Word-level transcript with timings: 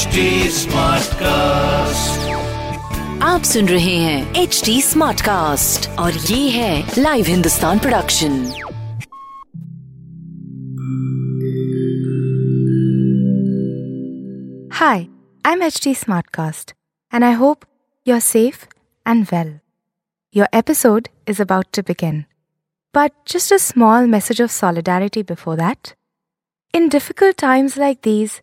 HD 0.00 0.22
Smartcast. 0.48 2.22
आप 3.22 3.42
सुन 3.44 3.68
रहे 3.68 3.96
हैं 3.96 4.34
एच 4.42 4.60
डी 4.64 4.80
स्मार्ट 4.82 5.20
कास्ट 5.20 5.88
और 5.98 6.12
ये 6.12 6.48
है 6.50 6.94
live 6.98 7.26
Hindustan 7.26 7.78
production 7.78 8.38
Hi, 14.80 15.08
I'm 15.44 15.66
HT 15.68 15.94
Smartcast, 16.04 16.72
and 17.12 17.24
I 17.24 17.32
hope 17.32 17.68
you're 18.04 18.24
safe 18.30 18.66
and 19.04 19.30
well. 19.30 19.54
Your 20.32 20.48
episode 20.62 21.08
is 21.26 21.46
about 21.46 21.72
to 21.72 21.88
begin. 21.92 22.24
But 22.94 23.12
just 23.26 23.52
a 23.52 23.58
small 23.58 24.06
message 24.06 24.40
of 24.40 24.50
solidarity 24.50 25.22
before 25.22 25.56
that. 25.56 25.94
In 26.74 26.88
difficult 26.88 27.36
times 27.36 27.76
like 27.76 28.02
these, 28.02 28.42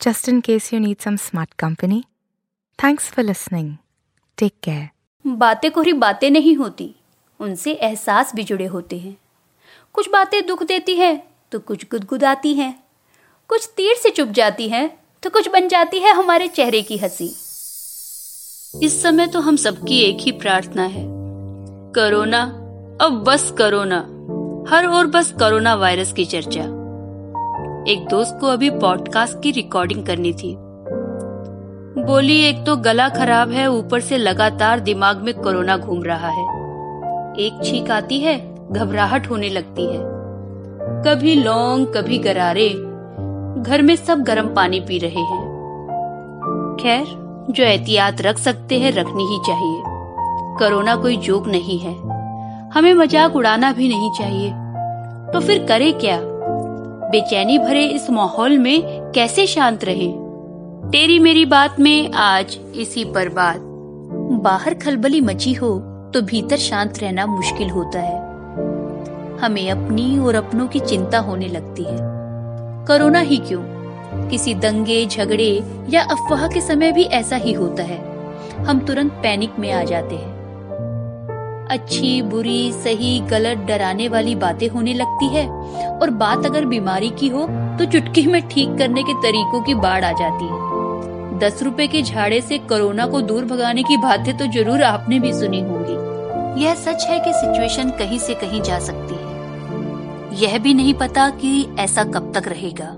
just 0.00 0.28
in 0.28 0.42
case 0.42 0.72
you 0.72 0.80
need 0.80 1.00
some 1.00 1.16
smart 1.16 1.56
company. 1.56 2.04
Thanks 2.78 3.08
for 3.08 3.22
listening. 3.22 3.78
Take 4.38 4.60
care. 4.60 4.88
बातें 5.24 5.70
कोरी 5.70 5.92
बातें 5.92 6.30
नहीं 6.30 6.56
होती, 6.56 6.94
उनसे 7.40 7.72
एहसास 7.72 8.34
भी 8.34 8.44
जुड़े 8.44 8.66
होते 8.66 8.98
हैं 8.98 9.16
कुछ 9.92 10.08
बातें 10.10 10.46
दुख 10.46 10.62
देती 10.62 10.94
हैं 10.94 11.22
तो 11.52 11.58
कुछ 11.60 11.84
गुदगुदाती 11.90 12.54
हैं 12.54 12.82
कुछ 13.48 13.68
तीर 13.76 13.94
से 13.94 14.10
चुप 14.10 14.28
जाती 14.28 14.68
हैं 14.68 14.98
तो 15.22 15.30
कुछ 15.30 15.48
बन 15.48 15.68
जाती 15.68 15.98
है 15.98 16.12
हमारे 16.12 16.48
चेहरे 16.48 16.82
की 16.82 16.96
हँसी 16.96 17.26
इस 18.86 19.02
समय 19.02 19.26
तो 19.26 19.40
हम 19.40 19.56
सबकी 19.56 19.98
एक 19.98 20.16
ही 20.20 20.32
प्रार्थना 20.32 20.82
है 20.82 21.04
कोरोना, 21.98 22.42
अब 23.00 23.24
बस 23.26 23.50
कोरोना 23.50 23.98
हर 24.70 24.86
ओर 24.86 25.06
बस 25.06 25.32
कोरोना 25.32 25.74
वायरस 25.74 26.12
की 26.12 26.24
चर्चा 26.24 26.62
एक 27.88 28.06
दोस्त 28.08 28.38
को 28.40 28.46
अभी 28.46 28.70
पॉडकास्ट 28.70 29.42
की 29.42 29.50
रिकॉर्डिंग 29.50 30.06
करनी 30.06 30.32
थी। 30.32 30.56
बोली, 32.04 32.42
एक 32.42 32.64
तो 32.66 32.76
गला 32.76 33.08
खराब 33.08 33.50
है, 33.50 33.70
ऊपर 33.70 34.00
से 34.00 34.18
लगातार 34.18 34.80
दिमाग 34.80 35.16
में 35.16 35.34
कोरोना 35.34 35.76
घूम 35.76 36.02
रहा 36.02 36.28
है। 36.28 36.42
एक 37.34 37.60
छींक 37.64 37.90
आती 37.90 38.20
है, 38.20 38.54
घबराहट 38.72 39.30
होने 39.30 39.48
लगती 39.48 39.86
है। 39.86 39.98
कभी 41.02 41.34
लौंग 41.34 41.86
कभी 41.86 42.18
गरारे। 42.18 42.68
घर 43.62 43.82
में 43.82 43.96
सब 43.96 44.22
गर्म 44.22 44.54
पानी 44.54 44.80
पी 44.80 44.98
रहे 44.98 45.20
हैं। 45.20 45.42
खैर, 46.80 47.04
जो 47.50 47.64
एहतियात 47.64 48.20
रख 48.20 48.38
सकते 48.38 48.78
हैं, 48.78 48.92
रखनी 48.92 49.24
ही 49.24 49.38
चाहिए। 49.46 49.82
कोरोना 50.58 50.96
कोई 50.96 51.16
जोक 51.16 51.48
नहीं 51.48 51.78
है। 51.78 51.94
हमें 52.70 52.94
मज़ाक 52.94 53.36
उड़ाना 53.36 53.72
भी 53.72 53.88
नहीं 53.88 54.10
चाहिए। 54.10 54.50
तो 55.32 55.40
फिर 55.40 55.66
करे 55.66 55.92
क्या? 55.92 56.35
बेचैनी 57.10 57.58
भरे 57.58 57.86
इस 57.86 58.10
माहौल 58.10 58.58
में 58.58 58.82
कैसे 59.14 59.46
शांत 59.46 59.84
रहे? 59.84 60.12
तेरी 60.90 61.18
मेरी 61.18 61.44
बात 61.44 61.80
में 61.80 62.12
आज 62.12 62.58
इसी 62.76 63.04
पर 63.04 63.28
बात। 63.28 63.60
बाहर 64.42 64.74
खलबली 64.74 65.20
मची 65.20 65.52
हो 65.52 65.78
तो 66.14 66.22
भीतर 66.22 66.56
शांत 66.56 66.98
रहना 66.98 67.26
मुश्किल 67.26 67.70
होता 67.70 68.00
है। 68.00 68.18
हमें 69.38 69.70
अपनी 69.70 70.18
और 70.18 70.34
अपनों 70.34 70.66
की 70.66 70.80
चिंता 70.80 71.18
होने 71.18 71.48
लगती 71.48 71.82
है। 71.82 71.98
कोरोना 72.86 73.20
ही 73.20 73.36
क्यों? 73.36 73.62
किसी 74.28 74.54
दंगे, 74.54 75.06
झगड़े 75.06 75.62
या 75.90 76.02
अफवाह 76.02 76.48
के 76.48 76.60
समय 76.60 76.92
भी 76.92 77.02
ऐसा 77.02 77.36
ही 77.36 77.52
होता 77.52 77.82
है। 77.82 77.98
हम 78.64 78.78
तुरंत 78.78 79.12
पैनिक 79.12 79.52
में 79.58 79.72
आ 79.72 79.82
जाते 79.82 80.14
हैं। 80.14 80.35
अच्छी, 81.70 82.20
बुरी, 82.22 82.72
सही, 82.74 83.18
गलत, 83.20 83.58
डराने 83.68 84.08
वाली 84.08 84.34
बातें 84.34 84.68
होने 84.68 84.94
लगती 84.94 85.28
है। 85.28 85.46
और 85.92 86.10
बात 86.16 86.46
अगर 86.46 86.64
बीमारी 86.64 87.08
की 87.10 87.28
हो 87.28 87.46
तो 87.78 87.84
चुटकी 87.84 88.26
में 88.26 88.40
ठीक 88.48 88.76
करने 88.78 89.02
के 89.02 89.14
तरीकों 89.22 89.60
की 89.62 89.74
बाढ़ 89.76 90.04
आ 90.04 90.12
जाती 90.12 90.44
है। 90.44 91.38
दस 91.38 91.62
रुपए 91.62 91.86
के 91.86 92.02
झाड़े 92.02 92.40
से 92.40 92.58
कोरोना 92.60 93.06
को 93.06 93.20
दूर 93.22 93.44
भगाने 93.44 93.82
की 93.82 93.96
बातें 93.96 94.36
तो 94.38 94.46
ज़रूर 94.52 94.82
आपने 94.82 95.18
भी 95.20 95.32
सुनी 95.32 95.60
होंगी। 95.60 96.62
यह 96.62 96.74
सच 96.74 97.06
है 97.06 97.18
कि 97.18 97.32
सिचुएशन 97.32 97.90
कहीं 97.90 98.18
से 98.18 98.34
कहीं 98.34 98.60
जा 98.62 98.78
सकती 98.78 99.14
है। 99.14 100.40
यह 100.40 100.58
भी 100.58 100.74
नहीं 100.74 100.94
पता 100.94 101.28
कि 101.32 101.66
ऐसा 101.78 102.04
कब 102.04 102.32
तक 102.34 102.48
रहेगा। 102.48 102.88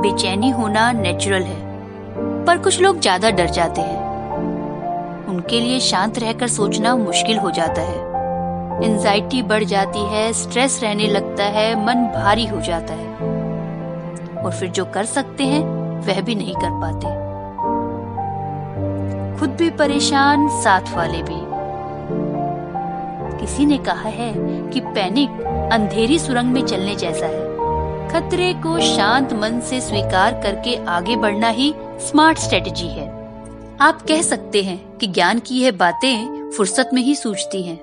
बेचैनी 0.00 0.50
होना 0.50 0.90
नेचुरल 0.92 1.42
है। 1.42 1.64
पर 2.46 2.58
कुछ 2.58 2.80
लोग 2.80 3.00
ज़्यादा 3.00 3.30
डर 3.30 3.50
जाते 3.50 3.80
हैं। 3.80 3.95
उनके 5.28 5.60
लिए 5.60 5.80
शांत 5.80 6.18
रहकर 6.18 6.48
सोचना 6.48 6.96
मुश्किल 6.96 7.38
हो 7.38 7.50
जाता 7.50 7.82
है। 7.82 8.16
एंजाइटी 8.84 9.42
बढ़ 9.42 9.64
जाती 9.64 9.98
है 9.98 10.32
स्ट्रेस 10.32 10.80
रहने 10.82 11.06
लगता 11.06 11.44
है, 11.44 11.86
मन 11.86 11.94
भारी 11.94 12.46
हो 12.46 12.60
जाता 12.60 12.94
है। 12.94 13.14
और 14.42 14.52
फिर 14.60 14.68
जो 14.68 14.84
कर 14.84 15.04
सकते 15.04 15.44
हैं, 15.44 15.64
वह 16.06 16.20
भी 16.20 16.34
नहीं 16.34 16.54
कर 16.54 16.70
पाते। 16.70 17.26
खुद 19.40 19.50
भी 19.50 19.70
परेशान, 19.70 20.48
साथ 20.48 20.96
वाले 20.96 21.22
भी। 21.22 21.56
किसी 23.40 23.66
ने 23.66 23.78
कहा 23.78 24.08
है 24.08 24.34
कि 24.70 24.80
पैनिक 24.80 25.30
अंधेरी 25.72 26.18
सुरंग 26.18 26.52
में 26.52 26.66
चलने 26.66 26.94
जैसा 26.94 27.26
है। 27.26 27.46
खतरे 28.08 28.54
को 28.54 28.80
शांत 28.80 29.32
मन 29.32 29.60
से 29.60 29.80
स्वीकार 29.80 30.32
करके 30.32 30.84
आगे 30.84 31.16
बढ़ना 31.16 31.48
ही 31.48 31.74
स्मार्ट 31.98 32.38
स्ट्रेटजी 32.38 32.88
है। 32.88 33.05
आप 33.80 34.02
कह 34.02 34.22
सकते 34.22 34.62
हैं 34.62 34.98
कि 34.98 35.06
ज्ञान 35.06 35.38
की 35.38 35.60
यह 35.60 35.72
बातें 35.72 36.50
फुर्सत 36.50 36.90
में 36.94 37.02
ही 37.02 37.14
सूझती 37.14 37.62
हैं। 37.62 37.80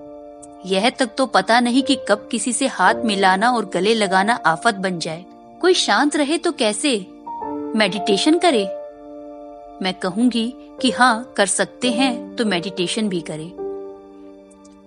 यह 0.65 0.89
तक 0.89 1.09
तो 1.17 1.25
पता 1.25 1.59
नहीं 1.59 1.83
कि 1.83 1.95
कब 2.09 2.27
किसी 2.31 2.53
से 2.53 2.67
हाथ 2.67 2.95
मिलाना 2.95 3.51
और 3.51 3.65
गले 3.65 3.93
लगाना 3.93 4.33
आफत 4.33 4.75
बन 4.75 4.99
जाए। 4.99 5.25
कोई 5.61 5.73
शांत 5.73 6.15
रहे 6.15 6.37
तो 6.37 6.51
कैसे? 6.51 7.07
मेडिटेशन 7.75 8.37
करे? 8.37 8.65
मैं 9.81 9.93
कहूँगी 9.93 10.53
कि 10.81 10.91
हाँ 10.91 11.33
कर 11.37 11.45
सकते 11.45 11.91
हैं 11.91 12.35
तो 12.35 12.45
मेडिटेशन 12.45 13.09
भी 13.09 13.21
करें। 13.21 13.51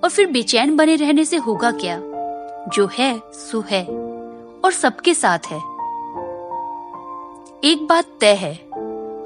और 0.04 0.10
फिर 0.10 0.26
बेचैन 0.26 0.76
बने 0.76 0.96
रहने 0.96 1.24
से 1.24 1.36
होगा 1.36 1.70
क्या? 1.70 2.00
जो 2.68 2.88
है, 2.98 3.20
सो 3.32 3.64
है, 3.70 3.84
और 4.64 4.72
सबके 4.72 5.14
साथ 5.14 5.38
है। 5.38 5.58
एक 7.64 7.86
बात 7.90 8.04
तय 8.20 8.34
है 8.34 8.65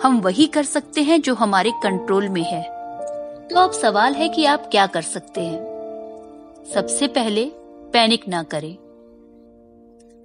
हम 0.03 0.21
वही 0.21 0.47
कर 0.47 0.63
सकते 0.63 1.03
हैं 1.03 1.21
जो 1.23 1.35
हमारे 1.35 1.71
कंट्रोल 1.83 2.29
में 2.29 2.43
है। 2.43 2.63
तो 3.49 3.57
अब 3.57 3.73
सवाल 3.73 4.15
है 4.15 4.29
कि 4.29 4.45
आप 4.45 4.69
क्या 4.71 4.87
कर 4.87 5.03
सकते 5.03 5.41
हैं। 5.41 5.59
सबसे 6.75 7.07
पहले 7.09 7.51
पैनिक 7.93 8.29
ना 8.29 8.43
करें। 8.43 8.77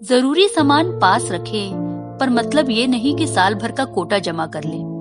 ज़रूरी 0.03 0.47
सामान 0.47 0.99
पास 0.99 1.31
रखें, 1.31 1.71
पर 2.19 2.29
मतलब 2.29 2.69
ये 2.69 2.87
नहीं 2.87 3.15
कि 3.15 3.27
साल 3.27 3.55
भर 3.55 3.71
का 3.71 3.85
कोटा 3.85 4.19
जमा 4.19 4.47
कर 4.47 4.63
लें। 4.63 4.95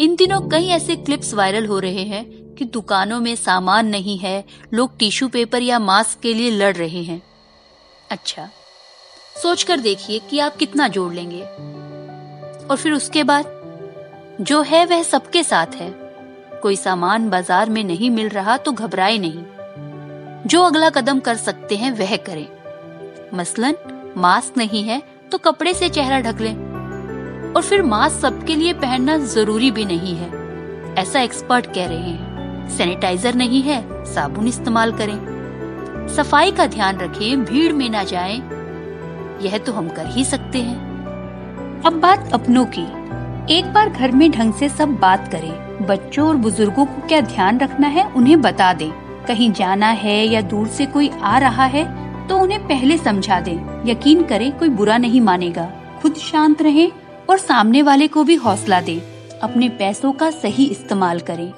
इन 0.00 0.16
दिनों 0.16 0.40
कई 0.40 0.66
ऐसे 0.66 0.96
क्लिप्स 0.96 1.34
वायरल 1.34 1.66
हो 1.66 1.78
रहे 1.78 2.02
हैं 2.02 2.54
कि 2.54 2.64
दुकानों 2.64 3.20
में 3.20 3.36
सामान 3.36 3.86
नहीं 3.86 4.18
है, 4.18 4.44
लोग 4.74 4.98
टिश्यू 4.98 5.28
पेपर 5.28 5.62
या 5.62 5.78
मास्क 5.78 6.20
के 6.20 6.34
लिए 6.34 6.50
लड़ 6.50 6.76
रहे 6.76 7.02
हैं। 7.02 7.22
अच्छा 8.10 8.48
सोचकर 9.42 9.80
देखिए 9.80 10.18
कि 10.18 10.38
आप 10.38 10.56
कितना 10.56 10.88
जोड़ 10.88 11.14
लेंगे। 11.14 11.44
और 12.70 12.76
फिर 12.76 12.92
उसके 12.92 13.24
बाद? 13.24 13.56
जो 14.40 14.60
है 14.62 14.84
वह 14.86 15.02
सबके 15.02 15.42
साथ 15.42 15.74
है। 15.74 15.90
कोई 16.62 16.76
सामान 16.76 17.28
बाज़ार 17.30 17.70
में 17.70 17.82
नहीं 17.84 18.10
मिल 18.10 18.28
रहा 18.28 18.56
तो 18.56 18.72
घबराए 18.72 19.18
नहीं। 19.18 19.44
जो 20.46 20.62
अगला 20.62 20.90
कदम 20.90 21.20
कर 21.20 21.36
सकते 21.36 21.76
हैं 21.76 21.92
वह 21.92 22.16
करें। 22.16 22.46
मसलन, 23.34 23.74
मास्क 24.16 24.56
नहीं 24.56 24.82
है 24.82 25.02
तो 25.32 25.38
कपड़े 25.38 25.74
से 25.74 25.88
चेहरा 25.88 26.20
ढक 26.20 26.40
लें। 26.40 27.52
और 27.56 27.62
फिर 27.62 27.82
मास्क 27.82 28.20
सबके 28.20 28.54
लिए 28.54 28.72
पहनना 28.72 29.16
ज़रूरी 29.18 29.70
भी 29.70 29.84
नहीं 29.84 30.14
है। 30.16 30.30
ऐसा 30.94 31.20
एक्सपर्ट 31.20 31.66
कह 31.66 31.86
रहे 31.86 31.96
हैं। 31.98 32.68
सैनिटाइजर 32.68 33.34
नहीं 33.34 33.62
है, 33.62 34.04
साबुन 34.04 34.48
इस्तेमाल 34.48 34.92
करें। 34.92 36.06
सफ़ाई 36.16 36.52
का 36.52 36.66
ध्यान 36.66 36.98
रखें, 36.98 37.44
भीड़ 37.44 37.72
में 37.72 37.88
ना 37.90 38.04
जाएँ। 38.04 38.38
यह 39.42 39.58
तो 39.58 39.72
हम 39.72 39.88
कर 39.88 40.06
ही 40.06 40.24
सकते 40.24 40.58
हैं। 40.58 40.87
अब 41.86 41.92
बात 41.92 42.32
अपनों 42.32 42.64
की। 42.68 42.82
एक 43.48 43.72
बार 43.72 43.88
घर 43.88 44.12
में 44.12 44.30
ढंग 44.30 44.52
से 44.52 44.68
सब 44.68 44.94
बात 44.96 45.28
करें। 45.28 45.86
बच्चों 45.86 46.26
और 46.28 46.36
बुज़ुर्गों 46.36 46.84
को 46.86 47.06
क्या 47.08 47.20
ध्यान 47.20 47.58
रखना 47.58 47.88
है, 47.88 48.04
उन्हें 48.06 48.40
बता 48.40 48.72
दें। 48.72 48.90
कहीं 49.26 49.50
जाना 49.52 49.88
है 49.88 50.16
या 50.26 50.40
दूर 50.40 50.68
से 50.68 50.86
कोई 50.86 51.08
आ 51.08 51.38
रहा 51.38 51.64
है 51.64 51.84
तो 52.28 52.38
उन्हें 52.38 52.66
पहले 52.68 52.96
समझा 52.98 53.40
दें। 53.40 53.86
यकीन 53.86 54.22
करें, 54.22 54.50
कोई 54.52 54.68
बुरा 54.68 54.96
नहीं 54.98 55.20
मानेगा। 55.20 55.68
खुद 56.02 56.14
शांत 56.14 56.62
रहें 56.62 56.90
और 57.30 57.38
सामने 57.38 57.82
वाले 57.82 58.08
को 58.08 58.24
भी 58.24 58.34
हौसला 58.36 58.80
दें। 58.80 59.00
अपने 59.42 59.68
पैसों 59.68 60.12
का 60.12 60.30
सही 60.30 60.64
इस्तेमाल 60.64 61.20
करें। 61.20 61.52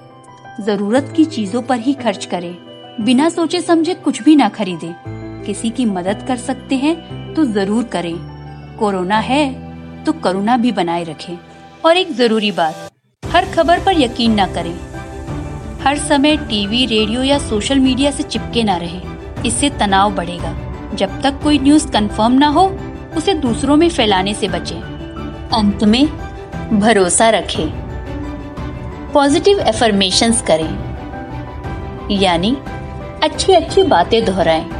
ज़रूरत 0.61 1.13
की 1.17 1.25
चीज़ों 1.27 1.63
पर 1.63 1.79
ही 1.79 1.93
खर्च 1.95 2.25
करें। 2.25 2.55
बिना 3.01 3.29
सोचे 3.29 3.61
समझे 3.61 3.95
कुछ 3.95 4.23
भी 4.23 4.37
ना 4.37 4.49
खरीदें। 4.49 4.93
किसी 5.45 5.71
की 5.71 5.85
मदद 5.87 6.25
कर 6.29 6.37
सकते 6.39 6.77
हैं 6.77 7.35
तो 7.35 7.45
ज़रूर 7.47 7.85
करें। 7.85 8.15
कोरोना 8.79 9.19
है 9.19 9.70
तो 10.07 10.13
करुणा 10.13 10.57
भी 10.57 10.73
बनाए 10.73 11.05
रखें। 11.05 11.39
और 11.85 11.97
एक 11.97 12.13
ज़रूरी 12.13 12.53
बात, 12.53 12.91
हर 13.27 13.45
खबर 13.45 13.81
पर 13.81 14.01
यकीन 14.01 14.35
ना 14.35 14.47
करें। 14.47 14.81
हर 15.85 15.99
समय 15.99 16.37
टीवी, 16.37 16.87
रेडियो 16.87 17.23
या 17.23 17.39
सोशल 17.39 17.79
मीडिया 17.79 18.11
से 18.11 18.23
चिपके 18.23 18.63
ना 18.63 18.77
रहे। 18.77 19.01
इससे 19.47 19.71
तनाव 19.71 20.15
बढ़ेगा। 20.15 20.57
जब 20.95 21.23
तक 21.23 21.41
कोई 21.43 21.59
न्यूज़ 21.59 21.91
कंफर्म 21.91 22.33
ना 22.33 22.49
हो, 22.49 22.79
उसे 23.17 23.35
दूसरों 23.35 23.77
में 23.77 23.89
फैलाने 23.89 24.35
से 24.35 24.49
बचें। 24.49 24.81
अंत 25.55 25.85
में, 25.85 26.07
भरोसा 26.81 27.31
रखें। 27.31 27.69
पॉजिटिव 29.13 29.61
एफर्मेशंस 29.61 30.43
करें। 30.43 30.91
यानी 32.11 32.57
अच्छी 33.23 33.53
अच्छी 33.53 33.83
बातें 33.83 34.25
दोहराएँ। 34.25 34.71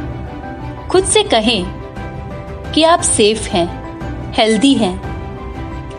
खुद 0.87 1.03
से 1.03 1.23
कहें 1.23 1.65
कि 2.71 2.83
आप 2.83 3.01
सेफ़ 3.01 3.49
हैं, 3.49 3.81
हेल्दी 4.33 4.73
हैं। 4.73 5.10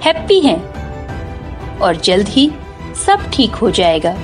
हैप्पी 0.04 0.38
हैं 0.40 0.60
और 1.80 1.96
जल्द 1.96 2.28
ही 2.28 2.50
सब 3.06 3.30
ठीक 3.34 3.54
हो 3.54 3.70
जाएगा। 3.70 4.14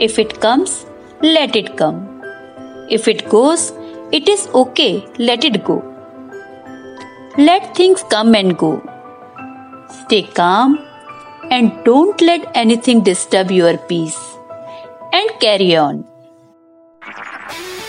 If 0.00 0.20
it 0.20 0.32
comes 0.42 0.84
let 1.24 1.56
it 1.56 1.68
come 1.78 2.00
if 2.92 3.08
it 3.10 3.26
goes 3.28 3.72
it 4.14 4.28
is 4.28 4.48
okay 4.56 4.90
let 5.20 5.44
it 5.44 5.62
go 5.64 5.80
let 7.38 7.72
things 7.78 8.04
come 8.12 8.36
and 8.36 8.52
go 8.56 8.72
stay 9.92 10.20
calm 10.36 10.78
and 11.52 11.70
don't 11.84 12.22
let 12.22 12.44
anything 12.56 13.02
disturb 13.02 13.52
your 13.52 13.76
peace 13.88 14.16
and 15.14 15.30
carry 15.40 15.74
on 15.76 16.04